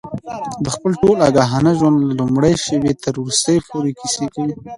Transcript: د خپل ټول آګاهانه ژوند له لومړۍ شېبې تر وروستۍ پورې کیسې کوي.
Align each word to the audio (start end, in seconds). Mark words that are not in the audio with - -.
د 0.63 0.65
خپل 0.75 0.91
ټول 1.01 1.17
آګاهانه 1.29 1.71
ژوند 1.79 1.97
له 2.01 2.11
لومړۍ 2.19 2.53
شېبې 2.65 2.91
تر 3.03 3.13
وروستۍ 3.19 3.57
پورې 3.69 3.91
کیسې 3.99 4.25
کوي. 4.33 4.53